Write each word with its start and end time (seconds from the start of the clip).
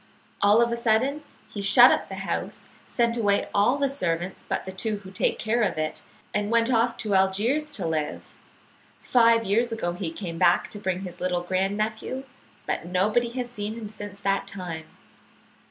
All 0.41 0.63
of 0.63 0.71
a 0.71 0.75
sudden 0.77 1.21
he 1.47 1.61
shut 1.61 1.91
up 1.91 2.09
the 2.09 2.15
house, 2.25 2.67
sent 2.87 3.15
away 3.17 3.47
all 3.53 3.77
the 3.77 3.87
servants 3.87 4.43
but 4.49 4.65
the 4.65 4.71
two 4.71 4.97
who 5.03 5.11
take 5.11 5.37
care 5.37 5.61
of 5.61 5.77
it, 5.77 6.01
and 6.33 6.49
went 6.49 6.73
off 6.73 6.97
to 6.97 7.13
Algiers 7.13 7.71
to 7.73 7.85
live. 7.85 8.35
Five 8.97 9.45
years 9.45 9.71
ago 9.71 9.91
he 9.93 10.11
came 10.11 10.39
back 10.39 10.71
to 10.71 10.79
bring 10.79 11.01
his 11.01 11.19
little 11.19 11.43
grand 11.43 11.77
nephew, 11.77 12.23
but 12.65 12.87
nobody 12.87 13.29
has 13.33 13.51
seen 13.51 13.75
him 13.75 13.87
since 13.87 14.19
that 14.21 14.47
time. 14.47 14.85